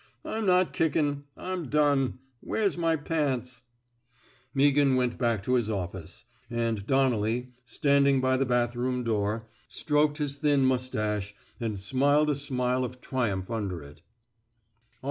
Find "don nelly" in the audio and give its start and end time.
6.87-7.51